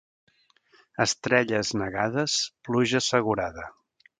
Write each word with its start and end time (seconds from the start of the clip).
Estrelles 1.05 1.73
negades, 1.81 2.39
pluja 2.69 3.03
assegurada. 3.05 3.69